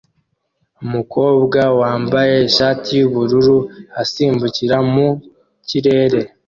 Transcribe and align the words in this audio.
Umukobwa 0.83 1.59
wambaye 1.79 2.35
ishati 2.49 2.89
yubururu 2.99 3.57
asimbukira 4.01 4.77
mu 4.93 5.07
kirere 5.67 6.19